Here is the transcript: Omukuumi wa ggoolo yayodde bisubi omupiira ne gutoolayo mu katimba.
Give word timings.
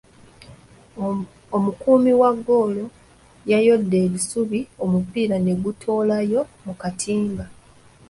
Omukuumi 1.55 2.11
wa 2.21 2.29
ggoolo 2.37 2.85
yayodde 3.51 3.99
bisubi 4.13 4.59
omupiira 4.83 5.35
ne 5.41 5.53
gutoolayo 5.63 6.41
mu 6.65 6.73
katimba. 6.81 7.45